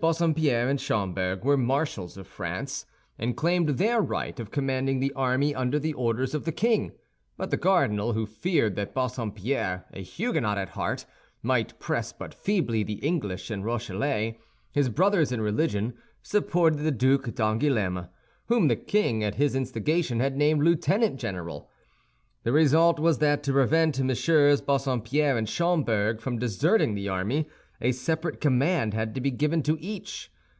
[0.00, 2.86] Bassompierre and Schomberg were marshals of France,
[3.18, 6.92] and claimed their right of commanding the army under the orders of the king;
[7.36, 11.06] but the cardinal, who feared that Bassompierre, a Huguenot at heart,
[11.42, 14.38] might press but feebly the English and Rochellais,
[14.70, 18.10] his brothers in religion, supported the Duc d'Angoulême,
[18.46, 21.68] whom the king, at his instigation, had named lieutenant general.
[22.44, 24.64] The result was that to prevent MM.
[24.64, 27.48] Bassompierre and Schomberg from deserting the army,
[27.82, 30.30] a separate command had to be given to each.